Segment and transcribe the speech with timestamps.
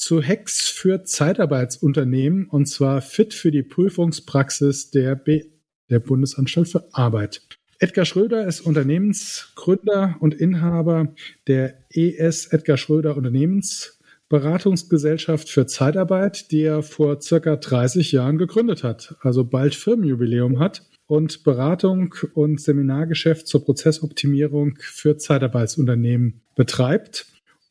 [0.00, 5.44] zu Hacks für Zeitarbeitsunternehmen und zwar fit für die Prüfungspraxis der, B
[5.90, 7.42] der Bundesanstalt für Arbeit.
[7.78, 11.14] Edgar Schröder ist Unternehmensgründer und Inhaber
[11.46, 19.16] der ES Edgar Schröder Unternehmensberatungsgesellschaft für Zeitarbeit, die er vor circa 30 Jahren gegründet hat,
[19.20, 27.26] also bald Firmenjubiläum hat und Beratung und Seminargeschäft zur Prozessoptimierung für Zeitarbeitsunternehmen betreibt.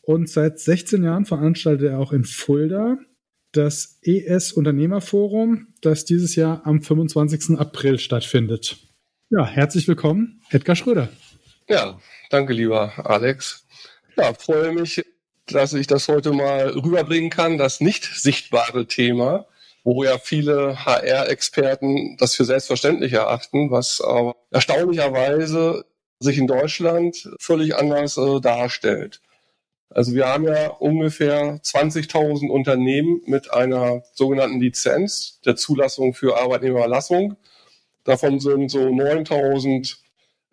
[0.10, 2.98] Und seit 16 Jahren veranstaltet er auch in Fulda
[3.52, 7.60] das ES Unternehmerforum, das dieses Jahr am 25.
[7.60, 8.78] April stattfindet.
[9.30, 11.10] Ja, herzlich willkommen, Edgar Schröder.
[11.68, 12.00] Ja,
[12.32, 13.68] danke, lieber Alex.
[14.18, 15.06] Ja, freue mich,
[15.46, 19.46] dass ich das heute mal rüberbringen kann, das nicht sichtbare Thema,
[19.84, 25.86] wo ja viele HR-Experten das für selbstverständlich erachten, was aber erstaunlicherweise
[26.18, 29.22] sich in Deutschland völlig anders äh, darstellt.
[29.90, 37.38] Also wir haben ja ungefähr 20.000 Unternehmen mit einer sogenannten Lizenz der Zulassung für Arbeitnehmerlassung.
[38.04, 39.98] Davon sind so 9.000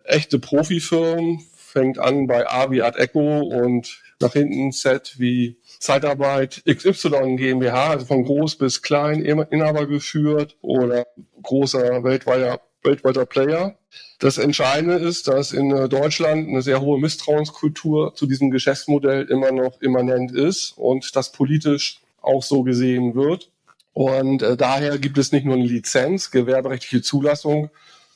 [0.03, 6.63] echte Profifirmen, fängt an bei A wie Art Echo und nach hinten Z wie Zeitarbeit
[6.65, 11.05] XY GmbH, also von groß bis klein, Inhaber geführt oder
[11.43, 13.77] großer weltweiter, weltweiter Player.
[14.19, 19.51] Das Entscheidende ist, dass in äh, Deutschland eine sehr hohe Misstrauenskultur zu diesem Geschäftsmodell immer
[19.51, 23.51] noch immanent ist und das politisch auch so gesehen wird.
[23.93, 27.69] Und äh, daher gibt es nicht nur eine Lizenz, gewerberechtliche Zulassung,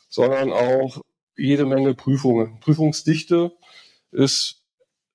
[0.09, 1.01] sondern auch
[1.37, 2.59] jede Menge Prüfungen.
[2.59, 3.51] Prüfungsdichte
[4.11, 4.61] ist,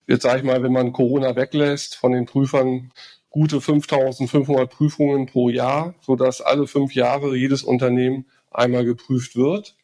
[0.07, 2.93] jetzt sage ich mal, wenn man Corona weglässt, von den Prüfern
[3.31, 9.77] gute 5500 Prüfungen pro Jahr, sodass alle fünf Jahre jedes Unternehmen einmal geprüft wird.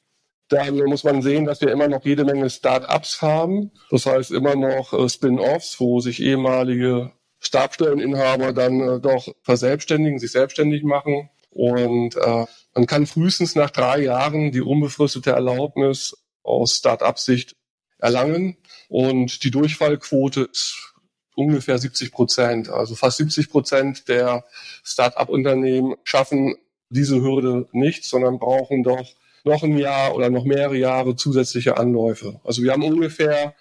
[0.49, 3.71] Dann muss man sehen, dass wir immer noch jede Menge Start-ups haben.
[3.91, 10.33] Das heißt immer noch äh, Spin-offs, wo sich ehemalige Stabstelleninhaber dann äh, doch verselbstständigen, sich
[10.33, 11.31] selbstständig machen.
[11.51, 17.57] Und äh, man kann frühestens nach drei Jahren die unbefristete Erlaubnis aus Start-up-Sicht
[17.99, 18.57] erlangen.
[18.89, 20.95] Und die Durchfallquote ist
[21.35, 22.69] ungefähr 70 Prozent.
[22.69, 24.45] Also fast 70 Prozent der
[24.83, 26.57] Start-up-Unternehmen schaffen
[26.93, 29.07] diese Hürde nicht, sondern brauchen doch
[29.45, 32.41] noch ein Jahr oder noch mehrere Jahre zusätzliche Anläufe.
[32.45, 33.55] Also wir haben ungefähr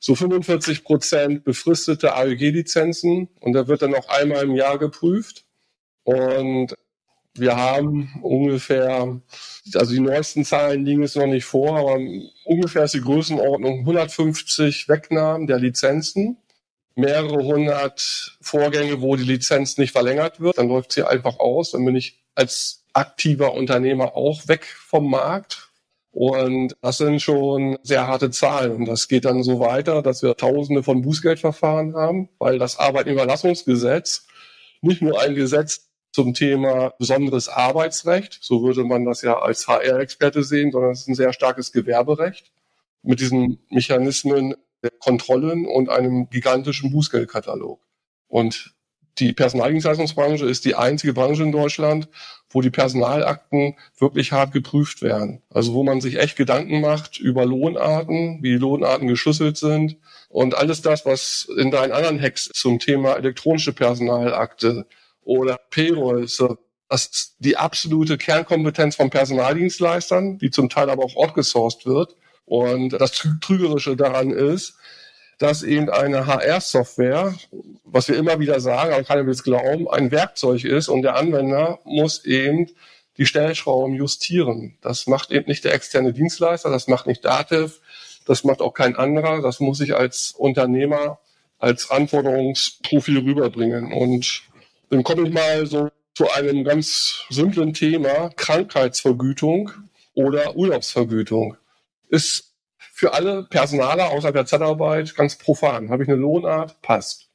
[0.00, 5.44] so 45 Prozent befristete AEG-Lizenzen und da wird dann auch einmal im Jahr geprüft.
[6.02, 6.74] Und
[7.34, 9.20] wir haben ungefähr,
[9.74, 12.00] also die neuesten Zahlen liegen jetzt noch nicht vor, aber
[12.44, 16.36] ungefähr ist die Größenordnung 150 Wegnahmen der Lizenzen,
[16.94, 21.84] mehrere hundert Vorgänge, wo die Lizenz nicht verlängert wird, dann läuft sie einfach aus, dann
[21.84, 25.68] bin ich als aktiver Unternehmer auch weg vom Markt.
[26.10, 28.72] Und das sind schon sehr harte Zahlen.
[28.72, 34.26] Und das geht dann so weiter, dass wir Tausende von Bußgeldverfahren haben, weil das Arbeitnehmerlassungsgesetz
[34.82, 40.42] nicht nur ein Gesetz zum Thema besonderes Arbeitsrecht, so würde man das ja als HR-Experte
[40.42, 42.52] sehen, sondern es ist ein sehr starkes Gewerberecht
[43.02, 44.54] mit diesen Mechanismen
[44.90, 47.80] Kontrollen und einem gigantischen Bußgeldkatalog.
[48.28, 48.74] Und
[49.18, 52.08] die Personaldienstleistungsbranche ist die einzige Branche in Deutschland,
[52.48, 55.42] wo die Personalakten wirklich hart geprüft werden.
[55.50, 59.98] Also wo man sich echt Gedanken macht über Lohnarten, wie die Lohnarten geschlüsselt sind
[60.28, 64.86] und alles das, was in deinen anderen Hacks zum Thema elektronische Personalakte
[65.22, 71.86] oder Payroll, das ist die absolute Kernkompetenz von Personaldienstleistern, die zum Teil aber auch outgesourced
[71.86, 72.16] wird.
[72.44, 74.74] Und das Trügerische daran ist,
[75.38, 77.34] dass eben eine HR-Software,
[77.84, 81.16] was wir immer wieder sagen, aber keiner will es glauben, ein Werkzeug ist und der
[81.16, 82.70] Anwender muss eben
[83.16, 84.76] die Stellschrauben justieren.
[84.82, 87.80] Das macht eben nicht der externe Dienstleister, das macht nicht Dativ,
[88.26, 91.18] das macht auch kein anderer, das muss ich als Unternehmer
[91.62, 93.92] als Anforderungsprofil rüberbringen.
[93.92, 94.42] Und
[94.90, 99.70] dann komme ich mal so zu einem ganz simplen Thema, Krankheitsvergütung
[100.14, 101.56] oder Urlaubsvergütung.
[102.12, 105.88] Ist für alle Personaler außerhalb der Zeitarbeit ganz profan.
[105.88, 106.80] Habe ich eine Lohnart?
[106.82, 107.30] Passt.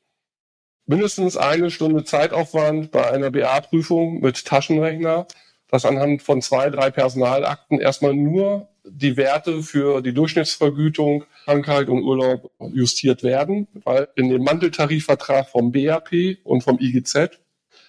[0.86, 5.28] Mindestens eine Stunde Zeitaufwand bei einer BA-Prüfung mit Taschenrechner,
[5.68, 12.04] dass anhand von zwei, drei Personalakten erstmal nur die Werte für die Durchschnittsvergütung, Krankheit und
[12.04, 17.32] Urlaub justiert werden, weil in dem Manteltarifvertrag vom BAP und vom IGZ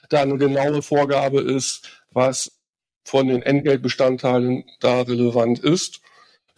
[0.09, 2.59] da eine genaue Vorgabe ist, was
[3.05, 6.01] von den Entgeltbestandteilen da relevant ist.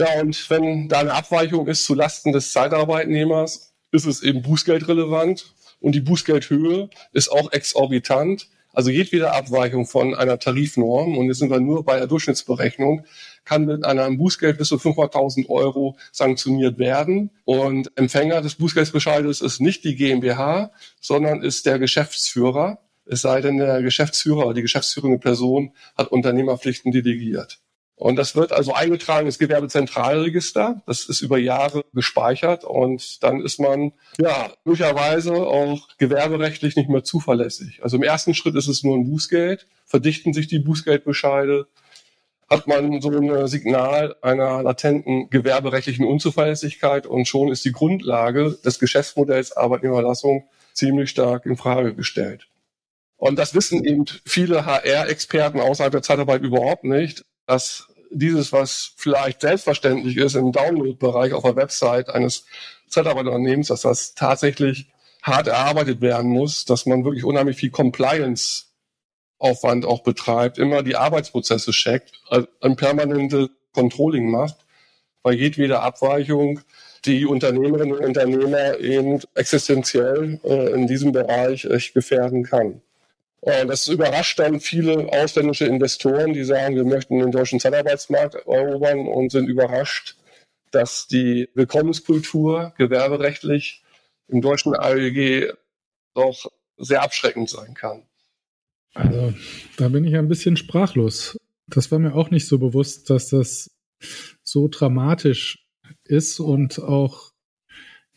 [0.01, 5.53] Ja, und wenn da eine Abweichung ist zu Lasten des Zeitarbeitnehmers, ist es eben bußgeldrelevant
[5.79, 8.49] und die Bußgeldhöhe ist auch exorbitant.
[8.73, 13.05] Also jedwede Abweichung von einer Tarifnorm, und jetzt sind wir nur bei der Durchschnittsberechnung,
[13.45, 17.31] kann mit einem Bußgeld bis zu 500.000 Euro sanktioniert werden.
[17.45, 22.79] Und Empfänger des Bußgeldbescheides ist nicht die GmbH, sondern ist der Geschäftsführer.
[23.05, 27.61] Es sei denn, der Geschäftsführer oder die geschäftsführende Person hat Unternehmerpflichten delegiert.
[28.01, 30.81] Und das wird also eingetragen ins Gewerbezentralregister.
[30.87, 37.05] Das ist über Jahre gespeichert und dann ist man ja möglicherweise auch gewerberechtlich nicht mehr
[37.05, 37.81] zuverlässig.
[37.83, 41.67] Also im ersten Schritt ist es nur ein Bußgeld, verdichten sich die Bußgeldbescheide,
[42.49, 48.79] hat man so ein Signal einer latenten gewerberechtlichen Unzuverlässigkeit und schon ist die Grundlage des
[48.79, 52.49] Geschäftsmodells Arbeitnehmerlassung ziemlich stark in Frage gestellt.
[53.19, 59.41] Und das wissen eben viele HR-Experten außerhalb der Zeitarbeit überhaupt nicht, dass dieses, was vielleicht
[59.41, 62.45] selbstverständlich ist im Download-Bereich auf der Website eines
[62.89, 64.89] Zeitarbeiterunternehmens, dass das tatsächlich
[65.23, 71.71] hart erarbeitet werden muss, dass man wirklich unheimlich viel Compliance-Aufwand auch betreibt, immer die Arbeitsprozesse
[71.73, 74.57] checkt, also ein permanentes Controlling macht,
[75.23, 76.61] weil jedwede Abweichung
[77.05, 82.83] die Unternehmerinnen und Unternehmer eben existenziell äh, in diesem Bereich echt gefährden kann.
[83.41, 89.07] Und das überrascht dann viele ausländische Investoren, die sagen, wir möchten den deutschen Zeitarbeitsmarkt erobern
[89.07, 90.17] und sind überrascht,
[90.71, 93.83] dass die Willkommenskultur gewerberechtlich
[94.29, 95.55] im deutschen AEG
[96.15, 98.03] doch sehr abschreckend sein kann.
[98.95, 99.33] Also,
[99.77, 101.39] da bin ich ein bisschen sprachlos.
[101.67, 103.71] Das war mir auch nicht so bewusst, dass das
[104.43, 105.65] so dramatisch
[106.05, 107.33] ist und auch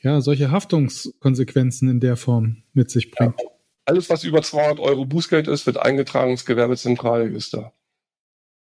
[0.02, 3.40] ja, solche Haftungskonsequenzen in der Form mit sich bringt.
[3.40, 3.53] Ja.
[3.86, 7.74] Alles, was über 200 Euro Bußgeld ist, wird eingetragen ins Gewerbezentralregister.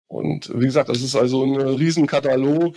[0.08, 2.74] Und wie gesagt, das ist also ein Riesenkatalog,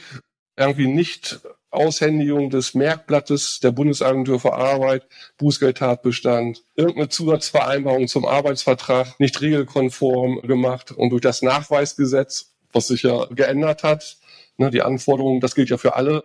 [0.55, 1.41] irgendwie nicht
[1.71, 5.07] Aushändigung des Merkblattes der Bundesagentur für Arbeit,
[5.37, 13.25] Bußgeldtatbestand, irgendeine Zusatzvereinbarung zum Arbeitsvertrag nicht regelkonform gemacht und durch das Nachweisgesetz, was sich ja
[13.31, 14.17] geändert hat,
[14.57, 16.23] ne, die Anforderungen, das gilt ja für alle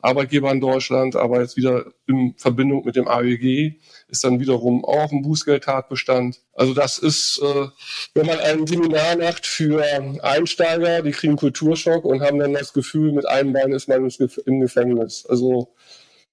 [0.00, 5.12] Arbeitgeber in Deutschland, aber jetzt wieder in Verbindung mit dem AEG ist dann wiederum auch
[5.12, 6.40] ein Bußgeldtatbestand.
[6.54, 7.66] Also das ist, äh,
[8.14, 9.84] wenn man ein Seminar macht für
[10.22, 14.08] Einsteiger, die kriegen Kulturschock und haben dann das Gefühl, mit einem Bein ist man
[14.46, 15.26] im Gefängnis.
[15.28, 15.74] Also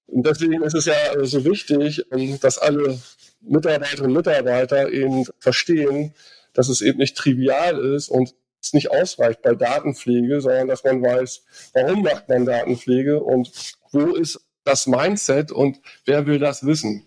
[0.06, 2.98] und deswegen ist es ja so wichtig, ähm, dass alle
[3.40, 6.14] Mitarbeiterinnen und Mitarbeiter eben verstehen,
[6.54, 8.34] dass es eben nicht trivial ist und
[8.66, 13.50] es nicht ausreicht bei Datenpflege, sondern dass man weiß, warum macht man Datenpflege und
[13.92, 17.06] wo ist das Mindset und wer will das wissen.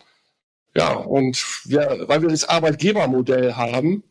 [0.76, 4.04] Ja, und wir, weil wir das Arbeitgebermodell haben,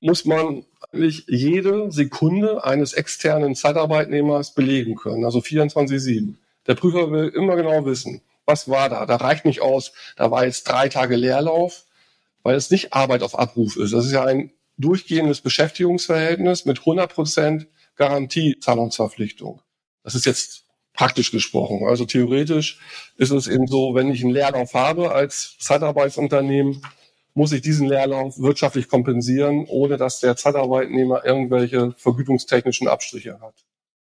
[0.00, 6.34] muss man eigentlich jede Sekunde eines externen Zeitarbeitnehmers belegen können, also 24-7.
[6.66, 9.04] Der Prüfer will immer genau wissen, was war da.
[9.04, 11.84] Da reicht nicht aus, da war jetzt drei Tage Leerlauf,
[12.42, 13.92] weil es nicht Arbeit auf Abruf ist.
[13.92, 17.66] Das ist ja ein durchgehendes Beschäftigungsverhältnis mit 100 Prozent
[17.96, 19.60] Garantiezahlungsverpflichtung.
[20.02, 21.86] Das ist jetzt praktisch gesprochen.
[21.86, 22.80] Also theoretisch
[23.16, 26.82] ist es eben so, wenn ich einen Leerlauf habe als Zeitarbeitsunternehmen,
[27.34, 33.54] muss ich diesen Leerlauf wirtschaftlich kompensieren, ohne dass der Zeitarbeitnehmer irgendwelche vergütungstechnischen Abstriche hat.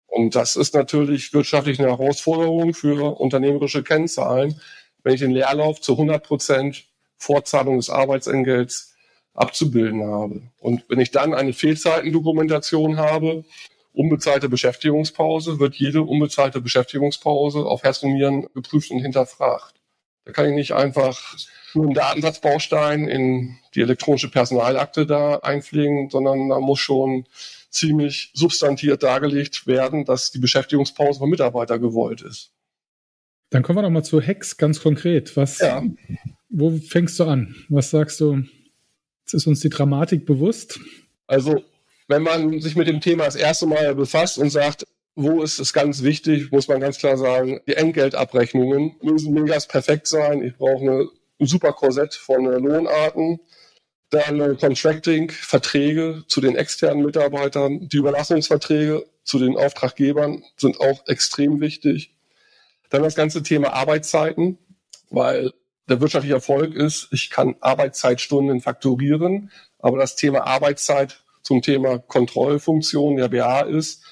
[0.07, 4.59] Und das ist natürlich wirtschaftlich eine Herausforderung für unternehmerische Kennzahlen,
[5.03, 6.85] wenn ich den Leerlauf zu 100 Prozent
[7.17, 8.92] Vorzahlung des Arbeitsentgelts
[9.33, 10.41] abzubilden habe.
[10.59, 13.45] Und wenn ich dann eine Fehlzeitendokumentation habe,
[13.93, 19.75] unbezahlte Beschäftigungspause, wird jede unbezahlte Beschäftigungspause auf Herz und Nieren geprüft und hinterfragt.
[20.25, 21.35] Da kann ich nicht einfach
[21.73, 27.25] nur einen Datensatzbaustein in die elektronische Personalakte da einpflegen, sondern da muss schon
[27.69, 32.51] ziemlich substantiert dargelegt werden, dass die Beschäftigungspause vom Mitarbeiter gewollt ist.
[33.49, 35.35] Dann kommen wir noch mal zu Hex ganz konkret.
[35.35, 35.83] Was, ja.
[36.49, 37.55] wo fängst du an?
[37.69, 38.43] Was sagst du?
[39.23, 40.79] Jetzt ist uns die Dramatik bewusst.
[41.27, 41.63] Also
[42.07, 45.73] wenn man sich mit dem Thema das erste Mal befasst und sagt, wo ist es
[45.73, 50.43] ganz wichtig, muss man ganz klar sagen, die Entgeltabrechnungen müssen mega perfekt sein.
[50.43, 50.83] Ich brauche
[51.39, 53.39] ein super Korsett von Lohnarten.
[54.09, 61.61] Dann Contracting, Verträge zu den externen Mitarbeitern, die Überlassungsverträge zu den Auftraggebern sind auch extrem
[61.61, 62.13] wichtig.
[62.89, 64.59] Dann das ganze Thema Arbeitszeiten,
[65.09, 65.51] weil
[65.89, 73.17] der wirtschaftliche Erfolg ist, ich kann Arbeitszeitstunden fakturieren, aber das Thema Arbeitszeit zum Thema Kontrollfunktion
[73.17, 74.03] der BA ist,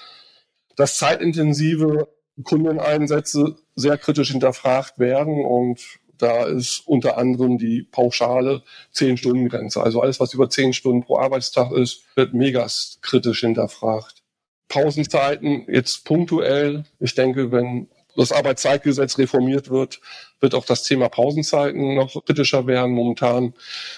[0.76, 2.10] dass zeitintensive
[2.44, 8.62] Kundeneinsätze sehr kritisch hinterfragt werden und Da ist unter anderem die pauschale
[8.94, 9.82] 10-Stunden-Grenze.
[9.82, 12.68] Also alles, was über 10 Stunden pro Arbeitstag ist, wird mega
[13.02, 14.22] kritisch hinterfragt.
[14.70, 16.84] Pausenzeiten jetzt punktuell.
[17.00, 20.02] Ich denke, wenn das Arbeitszeitgesetz reformiert wird,
[20.40, 22.92] wird auch das Thema Pausenzeiten noch kritischer werden.
[22.92, 23.54] Momentan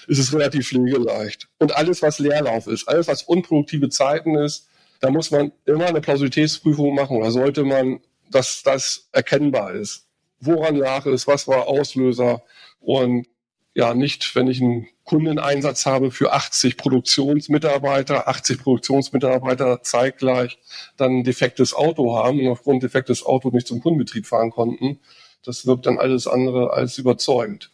[0.06, 1.48] ist es relativ pflegeleicht.
[1.58, 4.68] Und alles, was Leerlauf ist, alles, was unproduktive Zeiten ist,
[5.00, 7.20] da muss man immer eine Plausibilitätsprüfung machen.
[7.20, 10.06] Da sollte man, dass das erkennbar ist.
[10.40, 11.26] Woran lag es?
[11.26, 12.42] Was war Auslöser?
[12.80, 13.26] Und
[13.74, 20.58] ja, nicht, wenn ich einen Kundeneinsatz habe für 80 Produktionsmitarbeiter, 80 Produktionsmitarbeiter zeitgleich
[20.96, 25.00] dann ein defektes Auto haben und aufgrund defektes Auto nicht zum Kundenbetrieb fahren konnten.
[25.42, 27.70] Das wirkt dann alles andere als überzeugend.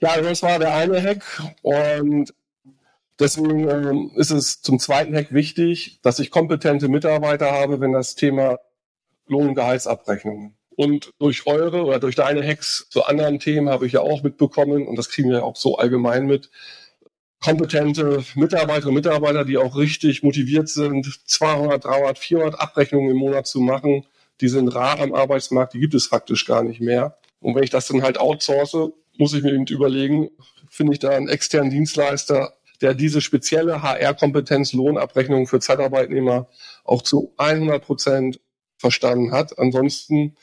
[0.00, 1.22] Ja, das war der eine Hack
[1.62, 2.34] und
[3.20, 8.14] deswegen ähm, ist es zum zweiten Hack wichtig, dass ich kompetente Mitarbeiter habe, wenn das
[8.14, 8.58] Thema
[9.26, 13.92] Lohn- und Gehaltsabrechnungen und durch eure oder durch deine Hacks zu anderen Themen habe ich
[13.92, 16.50] ja auch mitbekommen, und das kriegen wir auch so allgemein mit,
[17.44, 23.46] kompetente Mitarbeiterinnen und Mitarbeiter, die auch richtig motiviert sind, 200, 300, 400 Abrechnungen im Monat
[23.46, 24.06] zu machen.
[24.40, 27.18] Die sind rar am Arbeitsmarkt, die gibt es faktisch gar nicht mehr.
[27.40, 30.30] Und wenn ich das dann halt outsource, muss ich mir eben überlegen,
[30.70, 36.48] finde ich da einen externen Dienstleister, der diese spezielle HR-Kompetenz Lohnabrechnung für Zeitarbeitnehmer
[36.82, 38.40] auch zu 100 Prozent
[38.78, 39.58] verstanden hat.
[39.58, 40.34] Ansonsten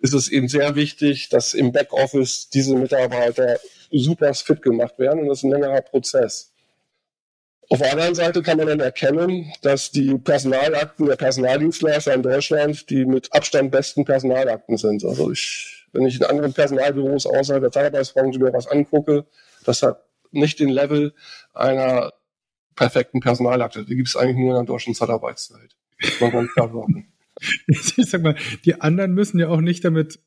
[0.00, 3.58] ist es eben sehr wichtig, dass im Backoffice diese Mitarbeiter
[3.90, 6.52] super fit gemacht werden und das ist ein längerer Prozess.
[7.70, 12.88] Auf der anderen Seite kann man dann erkennen, dass die Personalakten der Personaldienstleister in Deutschland
[12.88, 15.04] die mit Abstand besten Personalakten sind.
[15.04, 19.26] Also ich, wenn ich in anderen Personalbüros außerhalb der Zeitarbeitsbranche mir was angucke,
[19.64, 21.12] das hat nicht den Level
[21.52, 22.12] einer
[22.74, 23.84] perfekten Personalakte.
[23.84, 25.76] Die gibt es eigentlich nur in der deutschen Zeitarbeitswelt.
[26.20, 27.12] Man kann klar sagen.
[27.66, 30.20] ich sag mal, die anderen müssen ja auch nicht damit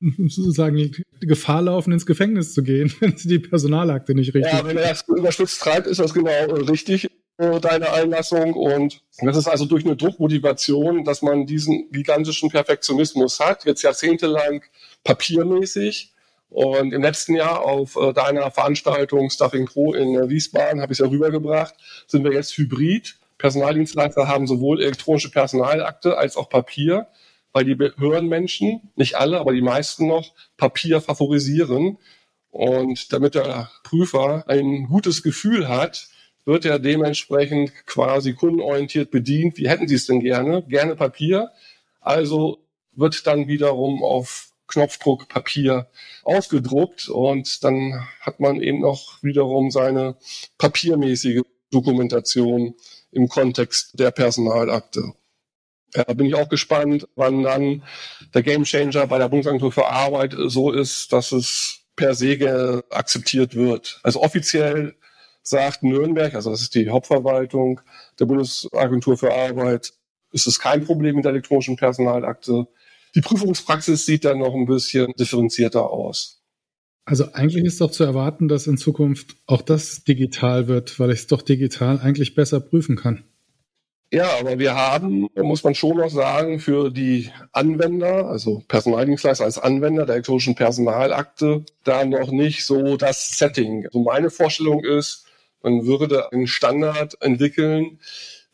[0.00, 4.52] sozusagen Gefahr laufen, ins Gefängnis zu gehen, wenn sie die Personalakte nicht richtig.
[4.52, 8.54] Ja, wenn er das überspitzt treibt, ist das genau richtig, äh, deine Einlassung.
[8.54, 14.62] Und das ist also durch eine Druckmotivation, dass man diesen gigantischen Perfektionismus hat, jetzt jahrzehntelang
[15.04, 16.14] papiermäßig.
[16.48, 20.98] Und im letzten Jahr auf äh, deiner Veranstaltung Stuffing Pro in äh, Wiesbaden habe ich
[20.98, 21.74] es ja rübergebracht,
[22.08, 23.19] sind wir jetzt hybrid.
[23.40, 27.08] Personaldienstleister haben sowohl elektronische Personalakte als auch Papier,
[27.52, 31.96] weil die Behördenmenschen, nicht alle, aber die meisten noch, Papier favorisieren.
[32.50, 36.08] Und damit der Prüfer ein gutes Gefühl hat,
[36.44, 39.56] wird er dementsprechend quasi kundenorientiert bedient.
[39.56, 40.62] Wie hätten Sie es denn gerne?
[40.68, 41.50] Gerne Papier.
[42.00, 42.58] Also
[42.92, 45.88] wird dann wiederum auf Knopfdruck Papier
[46.24, 50.16] ausgedruckt und dann hat man eben noch wiederum seine
[50.58, 52.74] papiermäßige Dokumentation
[53.12, 55.12] im Kontext der Personalakte.
[55.94, 57.82] Ja, da bin ich auch gespannt, wann dann
[58.32, 64.00] der Gamechanger bei der Bundesagentur für Arbeit so ist, dass es per se akzeptiert wird.
[64.02, 64.94] Also offiziell
[65.42, 67.80] sagt Nürnberg, also das ist die Hauptverwaltung
[68.18, 69.92] der Bundesagentur für Arbeit,
[70.32, 72.68] ist es kein Problem mit der elektronischen Personalakte.
[73.14, 76.39] Die Prüfungspraxis sieht dann noch ein bisschen differenzierter aus.
[77.04, 81.20] Also eigentlich ist doch zu erwarten, dass in Zukunft auch das digital wird, weil ich
[81.20, 83.24] es doch digital eigentlich besser prüfen kann.
[84.12, 89.58] Ja, aber wir haben, muss man schon noch sagen, für die Anwender, also Personaldienstleister als
[89.58, 93.86] Anwender der elektronischen Personalakte, da noch nicht so das Setting.
[93.86, 95.26] Also meine Vorstellung ist,
[95.62, 98.00] man würde einen Standard entwickeln,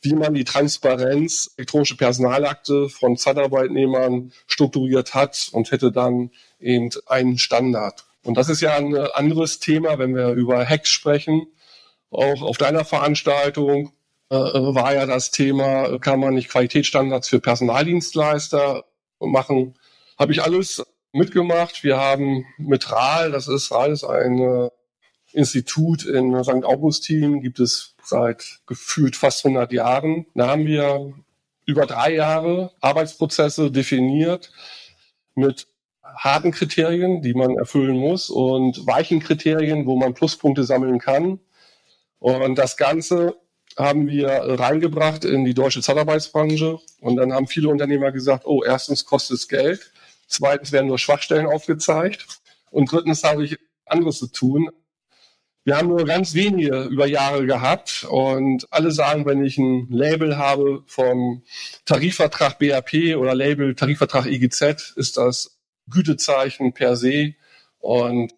[0.02, 7.38] wie man die Transparenz elektronische Personalakte von Zeitarbeitnehmern strukturiert hat und hätte dann eben einen
[7.38, 8.04] Standard.
[8.26, 11.46] Und das ist ja ein anderes Thema, wenn wir über Hacks sprechen.
[12.10, 13.92] Auch auf deiner Veranstaltung
[14.30, 18.84] äh, war ja das Thema, kann man nicht Qualitätsstandards für Personaldienstleister
[19.20, 19.78] machen?
[20.18, 21.84] Habe ich alles mitgemacht.
[21.84, 24.70] Wir haben mit RAL, das ist RAL ist ein äh,
[25.32, 26.64] Institut in St.
[26.64, 30.26] Augustin, gibt es seit gefühlt fast 100 Jahren.
[30.34, 31.14] Da haben wir
[31.64, 34.50] über drei Jahre Arbeitsprozesse definiert
[35.34, 35.68] mit
[36.16, 41.40] harten Kriterien, die man erfüllen muss und weichen Kriterien, wo man Pluspunkte sammeln kann.
[42.18, 43.36] Und das Ganze
[43.76, 46.78] haben wir reingebracht in die deutsche Zeitarbeitsbranche.
[47.00, 49.92] Und dann haben viele Unternehmer gesagt, oh, erstens kostet es Geld,
[50.26, 52.26] zweitens werden nur Schwachstellen aufgezeigt
[52.70, 54.70] und drittens habe ich anderes zu tun.
[55.64, 60.38] Wir haben nur ganz wenige über Jahre gehabt und alle sagen, wenn ich ein Label
[60.38, 61.42] habe vom
[61.84, 65.55] Tarifvertrag BAP oder Label Tarifvertrag IGZ, ist das
[65.90, 67.34] Gütezeichen per se.
[67.78, 68.32] Und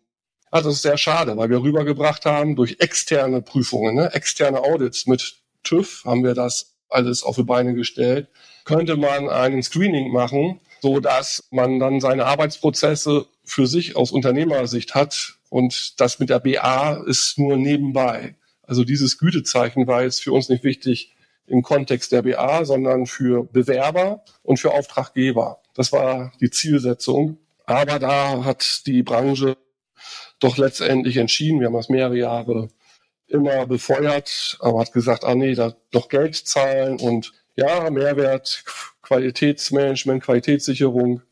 [0.51, 5.07] also das ist sehr schade, weil wir rübergebracht haben durch externe Prüfungen, ne, externe Audits
[5.07, 8.29] mit TÜV haben wir das alles auf die Beine gestellt.
[8.65, 14.95] Könnte man einen Screening machen, so dass man dann seine Arbeitsprozesse für sich aus Unternehmersicht
[14.95, 18.35] hat und das mit der BA ist nur nebenbei.
[18.63, 21.15] Also dieses Gütezeichen war jetzt für uns nicht wichtig
[21.49, 25.61] im Kontext der BA, sondern für Bewerber und für Auftraggeber.
[25.75, 27.39] Das war die Zielsetzung.
[27.65, 29.57] Aber da hat die Branche
[30.41, 32.69] doch letztendlich entschieden, wir haben das mehrere Jahre
[33.27, 38.65] immer befeuert, aber hat gesagt, ah nee, da doch Geld zahlen und ja, Mehrwert,
[39.03, 41.23] Qualitätsmanagement, Qualitätssicherung.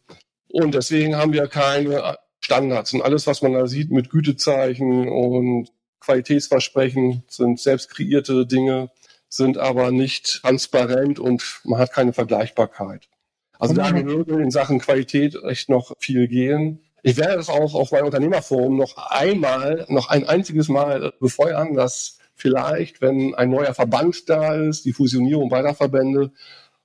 [0.49, 2.93] Und deswegen haben wir keine Standards.
[2.93, 5.69] Und alles, was man da sieht mit Gütezeichen und
[6.01, 8.91] Qualitätsversprechen, sind selbst kreierte Dinge,
[9.29, 13.09] sind aber nicht transparent und man hat keine Vergleichbarkeit.
[13.59, 16.83] Also da würde in Sachen Qualität echt noch viel gehen.
[17.03, 22.19] Ich werde das auch auf meinem Unternehmerforum noch einmal, noch ein einziges Mal befeuern, dass
[22.35, 26.33] vielleicht, wenn ein neuer Verband da ist, die Fusionierung beider Verbände,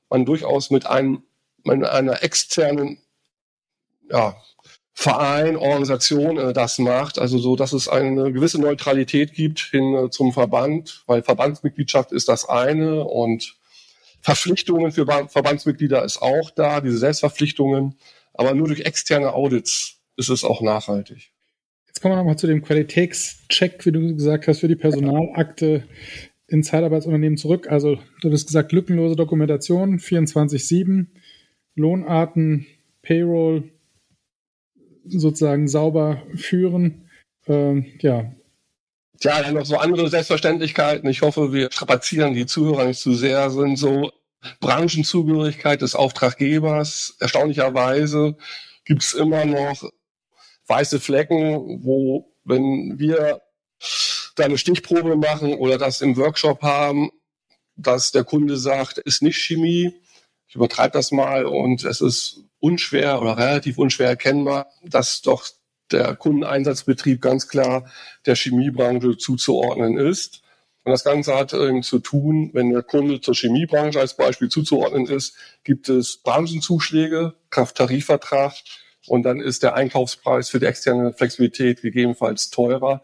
[0.09, 1.23] man durchaus mit einem,
[1.63, 2.99] mit einer externen
[4.09, 4.35] ja,
[4.93, 10.09] Verein, Organisation äh, das macht, also so, dass es eine gewisse Neutralität gibt hin äh,
[10.09, 13.55] zum Verband, weil Verbandsmitgliedschaft ist das eine und
[14.21, 17.95] Verpflichtungen für Verbandsmitglieder ist auch da, diese Selbstverpflichtungen,
[18.33, 21.31] aber nur durch externe Audits ist es auch nachhaltig.
[21.87, 25.83] Jetzt kommen wir nochmal zu dem Qualitätscheck, wie du gesagt hast, für die Personalakte
[26.47, 27.67] in Zeitarbeitsunternehmen zurück.
[27.69, 31.07] Also du hast gesagt, lückenlose Dokumentation, 24-7,
[31.75, 32.67] Lohnarten,
[33.01, 33.71] Payroll
[35.05, 37.09] sozusagen sauber führen.
[37.47, 38.31] Ähm, ja.
[39.21, 41.09] Ja, dann noch so andere Selbstverständlichkeiten.
[41.09, 44.11] Ich hoffe, wir strapazieren die Zuhörer nicht zu sehr, sind so
[44.59, 47.15] Branchenzugehörigkeit des Auftraggebers.
[47.19, 48.35] Erstaunlicherweise
[48.85, 49.91] gibt es immer noch
[50.67, 53.41] weiße Flecken, wo, wenn wir
[54.35, 57.11] da eine Stichprobe machen oder das im Workshop haben,
[57.75, 59.93] dass der Kunde sagt, ist nicht Chemie,
[60.47, 65.45] ich übertreibe das mal und es ist unschwer oder relativ unschwer erkennbar, dass doch
[65.91, 67.91] der Kundeneinsatzbetrieb ganz klar
[68.25, 70.41] der Chemiebranche zuzuordnen ist.
[70.83, 75.05] Und das Ganze hat eben zu tun, wenn der Kunde zur Chemiebranche als Beispiel zuzuordnen
[75.05, 78.53] ist, gibt es Branchenzuschläge, Krafttarifvertrag
[79.07, 83.03] und dann ist der Einkaufspreis für die externe Flexibilität gegebenenfalls teurer,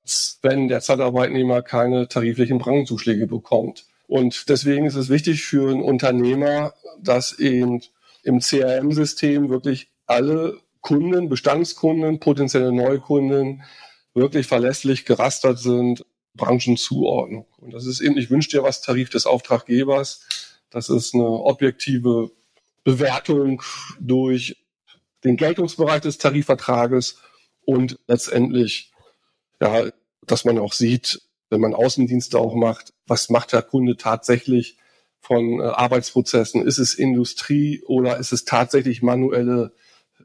[0.00, 3.84] als wenn der Zeitarbeitnehmer keine tariflichen Branchenzuschläge bekommt.
[4.06, 7.82] Und deswegen ist es wichtig für einen Unternehmer, dass eben
[8.28, 13.62] im CRM-System wirklich alle Kunden, Bestandskunden, potenzielle Neukunden
[14.14, 17.46] wirklich verlässlich gerastert sind, Branchenzuordnung.
[17.56, 20.26] Und das ist eben, ich wünsche dir was Tarif des Auftraggebers.
[20.70, 22.30] Das ist eine objektive
[22.84, 23.62] Bewertung
[23.98, 24.56] durch
[25.24, 27.18] den Geltungsbereich des Tarifvertrages
[27.64, 28.92] und letztendlich,
[29.60, 29.90] ja,
[30.26, 34.76] dass man auch sieht, wenn man Außendienste auch macht, was macht der Kunde tatsächlich
[35.20, 36.66] von äh, Arbeitsprozessen?
[36.66, 39.72] Ist es Industrie oder ist es tatsächlich manuelle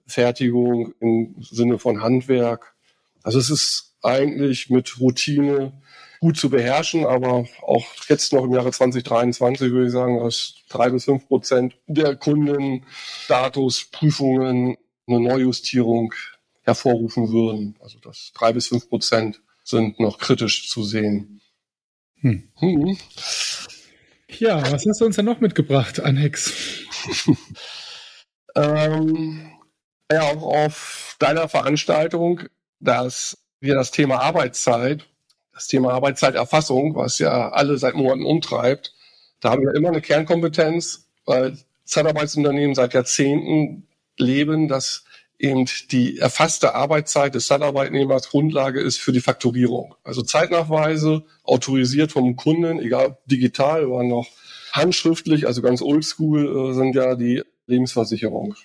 [0.06, 2.76] Fertigung im Sinne von Handwerk?
[3.24, 5.74] Also es ist eigentlich mit Routine
[6.20, 10.90] gut zu beherrschen, aber auch jetzt noch im Jahre 2023 würde ich sagen, dass drei
[10.90, 12.86] bis fünf Prozent der Kunden
[13.26, 16.14] Statusprüfungen eine Neujustierung
[16.62, 17.76] hervorrufen würden.
[17.82, 21.42] Also dass drei bis fünf Prozent sind noch kritisch zu sehen.
[22.22, 22.48] Hm.
[22.56, 22.98] Hm.
[24.40, 26.54] Ja, was hast du uns denn noch mitgebracht, Annex?
[28.56, 29.52] ähm,
[30.12, 32.44] ja, auch auf deiner Veranstaltung,
[32.80, 35.06] dass wir das Thema Arbeitszeit,
[35.54, 38.94] das Thema Arbeitszeiterfassung, was ja alle seit Monaten umtreibt,
[39.40, 45.04] da haben wir immer eine Kernkompetenz, weil Zeitarbeitsunternehmen seit Jahrzehnten leben, dass
[45.40, 49.96] eben die erfasste Arbeitszeit des Zeitarbeitnehmers Grundlage ist für die Fakturierung.
[50.04, 54.28] Also Zeitnachweise, autorisiert vom Kunden, egal digital oder noch
[54.72, 58.56] handschriftlich, also ganz oldschool äh, sind ja die Lebensversicherung.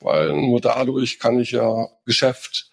[0.00, 2.70] Weil nur dadurch kann ich ja Geschäft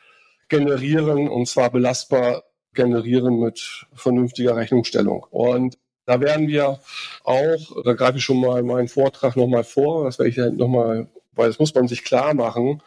[0.50, 5.26] generieren und zwar belastbar generieren mit vernünftiger Rechnungsstellung.
[5.30, 6.80] Und da werden wir
[7.24, 11.08] auch, da greife ich schon mal meinen Vortrag nochmal vor, das werde ich ja nochmal,
[11.34, 12.82] weil das muss man sich klar machen,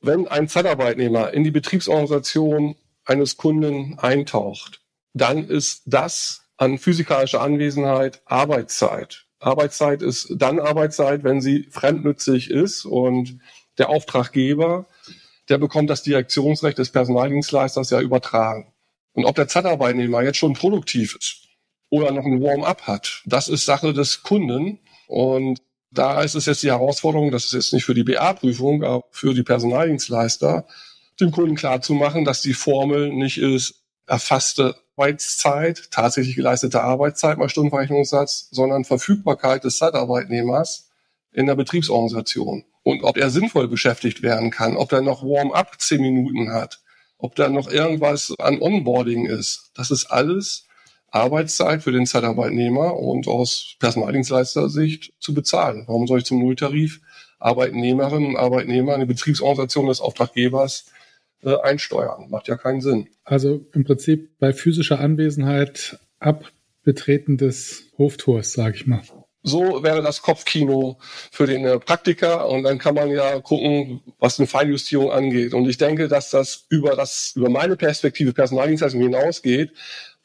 [0.00, 4.80] wenn ein Zeitarbeitnehmer in die Betriebsorganisation eines Kunden eintaucht,
[5.14, 9.26] dann ist das an physikalischer Anwesenheit Arbeitszeit.
[9.38, 13.38] Arbeitszeit ist dann Arbeitszeit, wenn sie fremdnützig ist und
[13.78, 14.86] der Auftraggeber,
[15.48, 18.72] der bekommt das Direktionsrecht des Personaldienstleisters ja übertragen.
[19.12, 21.48] Und ob der Zeitarbeitnehmer jetzt schon produktiv ist
[21.90, 24.78] oder noch ein Warm-up hat, das ist Sache des Kunden.
[25.06, 25.60] Und
[25.98, 29.34] da ist es jetzt die Herausforderung, das ist jetzt nicht für die BA-Prüfung, aber für
[29.34, 30.66] die Personaldienstleister,
[31.20, 38.48] dem Kunden klarzumachen, dass die Formel nicht ist erfasste Arbeitszeit, tatsächlich geleistete Arbeitszeit mal Stundenverrechnungssatz,
[38.50, 40.88] sondern Verfügbarkeit des Zeitarbeitnehmers
[41.32, 42.64] in der Betriebsorganisation.
[42.86, 46.80] und ob er sinnvoll beschäftigt werden kann, ob er noch Warm-up zehn Minuten hat,
[47.18, 49.72] ob da noch irgendwas an Onboarding ist.
[49.74, 50.65] Das ist alles
[51.10, 55.84] Arbeitszeit für den Zeitarbeitnehmer und aus Personaldienstleister-Sicht zu bezahlen.
[55.86, 57.00] Warum soll ich zum Nulltarif
[57.38, 60.86] Arbeitnehmerinnen und Arbeitnehmer eine Betriebsorganisation des Auftraggebers
[61.42, 62.28] äh, einsteuern?
[62.30, 63.08] Macht ja keinen Sinn.
[63.24, 66.44] Also im Prinzip bei physischer Anwesenheit ab
[66.82, 69.02] Betreten des Hoftors, sage ich mal.
[69.42, 70.98] So wäre das Kopfkino
[71.30, 75.54] für den äh, Praktiker und dann kann man ja gucken, was eine Feinjustierung angeht.
[75.54, 79.72] Und ich denke, dass das über das, über meine Perspektive Personaldienstleistung hinausgeht,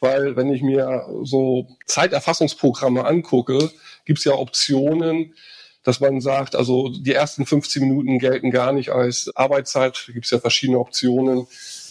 [0.01, 3.71] weil wenn ich mir so Zeiterfassungsprogramme angucke,
[4.03, 5.35] gibt es ja Optionen,
[5.83, 10.03] dass man sagt, also die ersten 15 Minuten gelten gar nicht als Arbeitszeit.
[10.07, 11.47] Da gibt es ja verschiedene Optionen,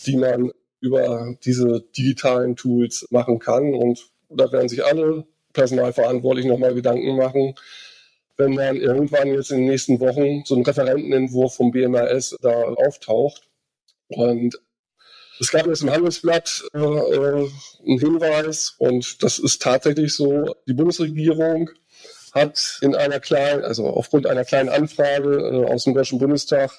[0.07, 3.75] die man über diese digitalen Tools machen kann.
[3.75, 7.55] Und da werden sich alle personalverantwortlich nochmal Gedanken machen,
[8.37, 13.49] wenn dann irgendwann jetzt in den nächsten Wochen so ein Referentenentwurf vom BMRS da auftaucht.
[14.09, 14.59] Und
[15.41, 21.71] es gab jetzt im Handelsblatt äh, einen Hinweis und das ist tatsächlich so, die Bundesregierung
[22.33, 26.71] hat in einer kleinen, also aufgrund einer kleinen Anfrage äh, aus dem Deutschen Bundestag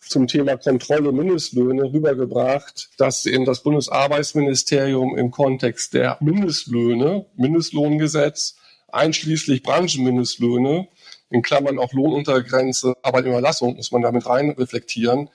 [0.00, 8.56] zum Thema Kontrolle Mindestlöhne rübergebracht, dass eben das Bundesarbeitsministerium im Kontext der Mindestlöhne, Mindestlohngesetz,
[8.88, 10.88] einschließlich Branchenmindestlöhne,
[11.28, 15.28] in Klammern auch Lohnuntergrenze, Arbeitnehmerlassung, muss man damit rein reflektieren,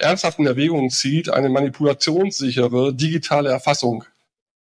[0.00, 4.04] ernsthaft in Erwägung zieht, eine manipulationssichere digitale Erfassung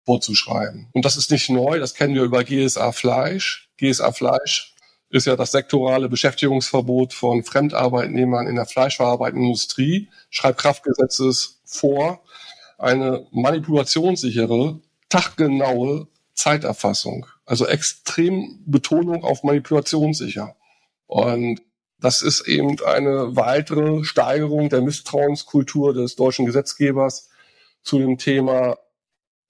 [0.05, 0.87] vorzuschreiben.
[0.93, 3.69] Und das ist nicht neu, das kennen wir über GSA Fleisch.
[3.77, 4.73] GSA Fleisch
[5.09, 12.23] ist ja das sektorale Beschäftigungsverbot von Fremdarbeitnehmern in der fleischverarbeitenden Industrie, schreibt Kraftgesetzes vor,
[12.77, 17.25] eine manipulationssichere, taggenaue Zeiterfassung.
[17.45, 20.55] Also extrem Betonung auf manipulationssicher.
[21.07, 21.61] Und
[21.99, 27.29] das ist eben eine weitere Steigerung der Misstrauenskultur des deutschen Gesetzgebers
[27.81, 28.77] zu dem Thema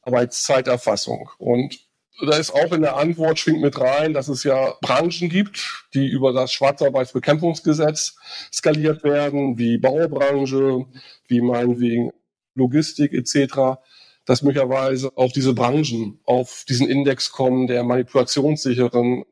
[0.02, 1.30] Arbeitszeiterfassung.
[1.38, 1.78] Und
[2.26, 6.08] da ist auch in der Antwort schwingt mit rein, dass es ja Branchen gibt, die
[6.08, 8.16] über das Schwarzarbeitsbekämpfungsgesetz
[8.52, 10.86] skaliert werden, wie Baubranche,
[11.28, 12.12] wie meinetwegen
[12.56, 13.80] Logistik etc.,
[14.26, 19.24] dass möglicherweise auch diese Branchen auf diesen Index kommen der manipulationssicheren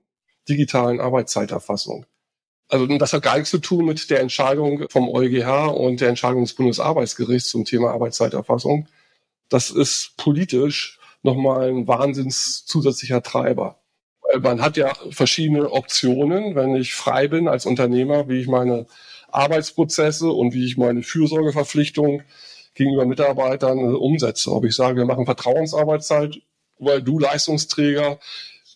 [0.48, 2.06] digitalen Arbeitszeiterfassung.
[2.68, 6.44] Also das hat gar nichts zu tun mit der Entscheidung vom EuGH und der Entscheidung
[6.44, 8.88] des Bundesarbeitsgerichts zum Thema Arbeitszeiterfassung.
[9.50, 13.80] Das ist politisch nochmal ein wahnsinns zusätzlicher Treiber.
[14.40, 18.88] Man hat ja verschiedene Optionen, wenn ich frei bin als Unternehmer, wie ich meine
[19.30, 22.24] Arbeitsprozesse und wie ich meine Fürsorgeverpflichtung
[22.74, 24.52] gegenüber Mitarbeitern umsetze.
[24.52, 26.40] Ob ich sage, wir machen Vertrauensarbeitszeit,
[26.80, 28.20] weil du Leistungsträger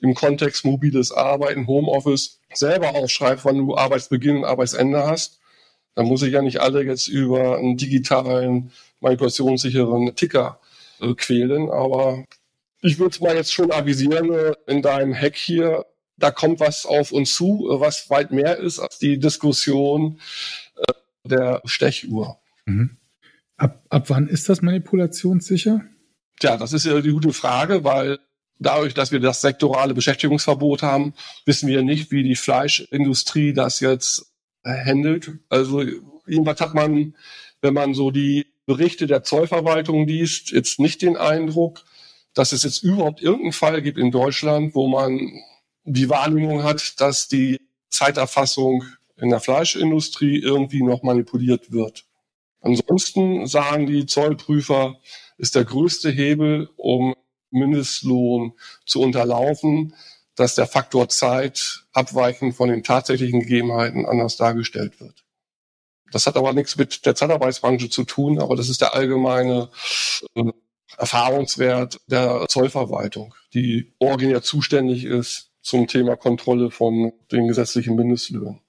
[0.01, 5.39] im Kontext mobiles Arbeiten, Homeoffice selber aufschreibst, wann du Arbeitsbeginn und Arbeitsende hast,
[5.95, 10.59] dann muss ich ja nicht alle jetzt über einen digitalen, manipulationssicheren Ticker
[11.01, 11.69] äh, quälen.
[11.69, 12.25] Aber
[12.81, 15.85] ich würde es mal jetzt schon avisieren äh, in deinem Hack hier.
[16.17, 20.19] Da kommt was auf uns zu, äh, was weit mehr ist als die Diskussion
[20.75, 20.93] äh,
[21.25, 22.39] der Stechuhr.
[22.65, 22.97] Mhm.
[23.57, 25.81] Ab, ab wann ist das manipulationssicher?
[26.39, 28.19] Tja, das ist ja die gute Frage, weil
[28.59, 31.13] dadurch, dass wir das sektorale Beschäftigungsverbot haben,
[31.45, 35.31] wissen wir nicht, wie die Fleischindustrie das jetzt handelt.
[35.49, 35.83] Also
[36.27, 37.15] jedenfalls hat man,
[37.61, 41.83] wenn man so die Berichte der Zollverwaltung liest, jetzt nicht den Eindruck,
[42.33, 45.31] dass es jetzt überhaupt irgendeinen Fall gibt in Deutschland, wo man
[45.85, 48.83] die Wahrnehmung hat, dass die Zeiterfassung
[49.17, 52.05] in der Fleischindustrie irgendwie noch manipuliert wird.
[52.61, 54.99] Ansonsten sagen die Zollprüfer,
[55.37, 57.15] ist der größte Hebel, um
[57.51, 58.53] Mindestlohn
[58.85, 59.95] zu unterlaufen,
[60.35, 65.25] dass der Faktor Zeit abweichend von den tatsächlichen Gegebenheiten anders dargestellt wird.
[66.11, 69.69] Das hat aber nichts mit der Zeitarbeitsbranche zu tun, aber das ist der allgemeine
[70.35, 70.43] äh,
[70.97, 78.59] Erfahrungswert der Zollverwaltung, die originär zuständig ist zum Thema Kontrolle von den gesetzlichen Mindestlöhnen.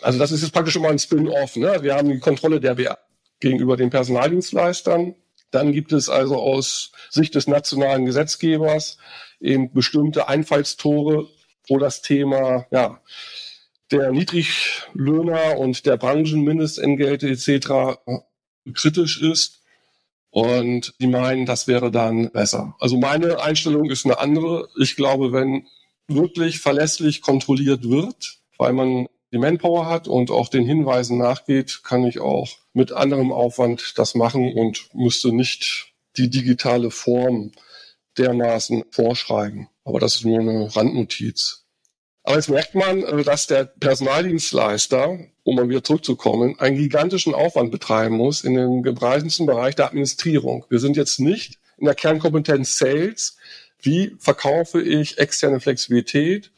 [0.00, 1.56] Also das ist jetzt praktisch immer ein Spin-off.
[1.56, 1.82] Ne?
[1.82, 2.96] Wir haben die Kontrolle der WA
[3.40, 5.14] gegenüber den Personaldienstleistern.
[5.50, 8.98] Dann gibt es also aus Sicht des nationalen Gesetzgebers
[9.40, 11.28] eben bestimmte Einfallstore,
[11.68, 13.00] wo das Thema ja,
[13.90, 17.98] der Niedriglöhner und der Branchenmindestentgelte etc.
[18.74, 19.62] kritisch ist.
[20.30, 22.76] Und die meinen, das wäre dann besser.
[22.80, 24.68] Also meine Einstellung ist eine andere.
[24.78, 25.66] Ich glaube, wenn
[26.06, 32.04] wirklich verlässlich kontrolliert wird, weil man die Manpower hat und auch den Hinweisen nachgeht, kann
[32.04, 37.52] ich auch mit anderem Aufwand das machen und müsste nicht die digitale Form
[38.16, 39.68] dermaßen vorschreiben.
[39.84, 41.64] Aber das ist nur eine Randnotiz.
[42.28, 47.70] Aber jetzt merkt man, äh, dass der Personaldienstleister, um mal wieder zurückzukommen, einen gigantischen Aufwand
[47.70, 50.66] betreiben muss in dem gebreisensten Bereich der Administrierung.
[50.68, 53.38] Wir sind jetzt nicht in der Kernkompetenz Sales.
[53.80, 56.50] Wie verkaufe ich externe Flexibilität?